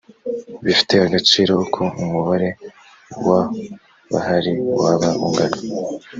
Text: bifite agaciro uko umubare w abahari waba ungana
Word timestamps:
bifite 0.65 0.93
agaciro 1.07 1.51
uko 1.65 1.81
umubare 2.01 2.49
w 3.25 3.27
abahari 3.41 4.53
waba 4.81 5.09
ungana 5.25 5.57